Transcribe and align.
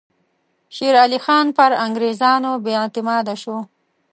شېر 0.75 0.95
علي 1.03 1.19
خان 1.25 1.47
پر 1.57 1.71
انګریزانو 1.85 2.51
بې 2.63 2.73
اعتماده 2.81 3.35
شو. 3.41 3.57